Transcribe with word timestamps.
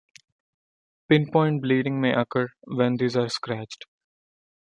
Pinpoint 1.07 1.61
bleeding 1.61 2.01
may 2.01 2.11
occur 2.11 2.47
when 2.63 2.95
these 2.97 3.15
are 3.15 3.29
scratched. 3.29 3.85